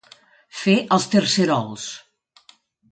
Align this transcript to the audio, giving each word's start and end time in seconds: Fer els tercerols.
Fer 0.61 0.75
els 0.97 1.07
tercerols. 1.13 1.87